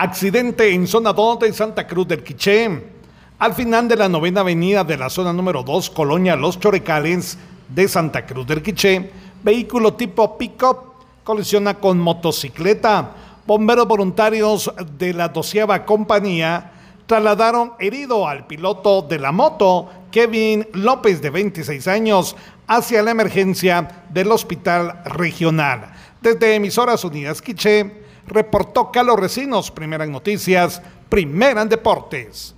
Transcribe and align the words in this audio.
Accidente 0.00 0.72
en 0.72 0.86
zona 0.86 1.12
2 1.12 1.40
de 1.40 1.52
Santa 1.52 1.84
Cruz 1.84 2.06
del 2.06 2.22
Quiché. 2.22 2.70
Al 3.40 3.52
final 3.52 3.88
de 3.88 3.96
la 3.96 4.08
novena 4.08 4.42
avenida 4.42 4.84
de 4.84 4.96
la 4.96 5.10
zona 5.10 5.32
número 5.32 5.64
2, 5.64 5.90
Colonia 5.90 6.36
Los 6.36 6.60
Chorecales 6.60 7.36
de 7.68 7.88
Santa 7.88 8.24
Cruz 8.24 8.46
del 8.46 8.62
Quiché, 8.62 9.10
vehículo 9.42 9.94
tipo 9.94 10.38
pick-up 10.38 10.78
colisiona 11.24 11.74
con 11.74 11.98
motocicleta. 11.98 13.10
Bomberos 13.44 13.88
voluntarios 13.88 14.72
de 14.96 15.14
la 15.14 15.30
doceava 15.30 15.84
compañía 15.84 16.70
trasladaron 17.06 17.72
herido 17.80 18.28
al 18.28 18.46
piloto 18.46 19.02
de 19.02 19.18
la 19.18 19.32
moto, 19.32 19.90
Kevin 20.12 20.64
López, 20.74 21.20
de 21.20 21.30
26 21.30 21.88
años, 21.88 22.36
hacia 22.68 23.02
la 23.02 23.10
emergencia 23.10 24.04
del 24.10 24.30
hospital 24.30 25.02
regional. 25.06 25.92
Desde 26.22 26.54
Emisoras 26.54 27.02
Unidas 27.02 27.42
Quiché, 27.42 28.06
reportó 28.28 28.92
Carlos 28.92 29.18
Recinos, 29.18 29.70
Primeras 29.70 30.08
Noticias, 30.08 30.80
Primera 31.08 31.62
en 31.62 31.68
Deportes. 31.68 32.46